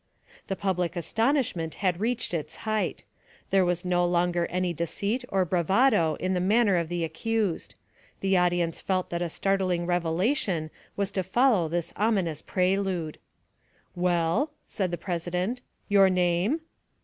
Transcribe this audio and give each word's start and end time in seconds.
The 0.47 0.55
public 0.55 0.95
astonishment 0.95 1.75
had 1.75 1.99
reached 1.99 2.33
its 2.33 2.55
height. 2.65 3.03
There 3.51 3.63
was 3.63 3.85
no 3.85 4.03
longer 4.03 4.47
any 4.47 4.73
deceit 4.73 5.23
or 5.29 5.45
bravado 5.45 6.15
in 6.15 6.33
the 6.33 6.39
manner 6.39 6.75
of 6.75 6.89
the 6.89 7.03
accused. 7.03 7.75
The 8.21 8.35
audience 8.35 8.81
felt 8.81 9.11
that 9.11 9.21
a 9.21 9.29
startling 9.29 9.85
revelation 9.85 10.71
was 10.97 11.11
to 11.11 11.21
follow 11.21 11.67
this 11.67 11.93
ominous 11.95 12.41
prelude. 12.41 13.19
"Well," 13.93 14.49
said 14.67 14.89
the 14.89 14.97
president; 14.97 15.61
"your 15.87 16.09
name?" 16.09 16.61